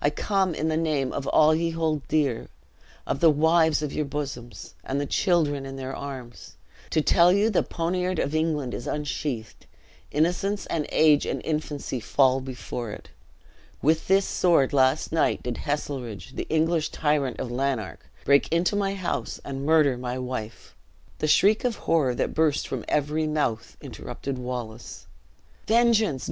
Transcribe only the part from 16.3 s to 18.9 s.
the English tyrant of Lanark, break into